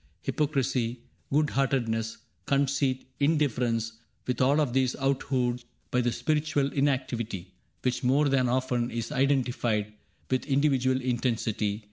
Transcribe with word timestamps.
Hypocrisy, 0.23 1.01
good 1.31 1.51
heartedness, 1.51 2.17
conceit, 2.47 3.05
Indifference,— 3.19 3.99
with 4.25 4.41
all 4.41 4.59
of 4.59 4.73
these 4.73 4.95
out 4.95 5.21
hued 5.29 5.63
By 5.91 6.01
the 6.01 6.11
spiritual 6.11 6.71
inactivity 6.73 7.53
Which 7.83 8.03
more 8.03 8.27
than 8.27 8.49
often 8.49 8.89
is 8.89 9.11
identified 9.11 9.93
With 10.31 10.47
individual 10.47 10.99
intensity. 10.99 11.79